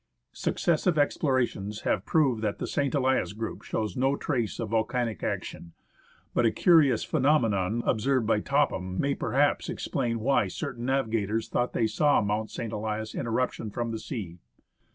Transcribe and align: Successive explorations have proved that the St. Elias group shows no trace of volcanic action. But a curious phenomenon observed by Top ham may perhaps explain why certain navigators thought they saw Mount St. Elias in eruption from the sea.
Successive 0.33 0.97
explorations 0.97 1.81
have 1.81 2.07
proved 2.07 2.41
that 2.41 2.57
the 2.57 2.65
St. 2.65 2.95
Elias 2.95 3.33
group 3.33 3.61
shows 3.61 3.95
no 3.95 4.15
trace 4.15 4.57
of 4.59 4.69
volcanic 4.71 5.21
action. 5.21 5.73
But 6.33 6.43
a 6.43 6.49
curious 6.49 7.03
phenomenon 7.03 7.83
observed 7.85 8.25
by 8.25 8.39
Top 8.39 8.71
ham 8.71 8.99
may 8.99 9.13
perhaps 9.13 9.69
explain 9.69 10.19
why 10.19 10.47
certain 10.47 10.85
navigators 10.85 11.49
thought 11.49 11.73
they 11.73 11.85
saw 11.85 12.19
Mount 12.19 12.49
St. 12.49 12.73
Elias 12.73 13.13
in 13.13 13.27
eruption 13.27 13.69
from 13.69 13.91
the 13.91 13.99
sea. 13.99 14.39